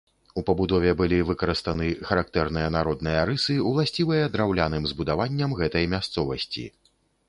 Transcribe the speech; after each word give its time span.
У 0.41 0.43
пабудове 0.45 0.93
былі 1.01 1.19
выкарыстаны 1.27 1.91
характэрныя 2.09 2.73
народныя 2.79 3.21
рысы, 3.33 3.61
уласцівыя 3.75 4.23
драўляным 4.35 4.83
збудаванням 4.93 5.59
гэтай 5.65 5.91
мясцовасці. 5.97 6.71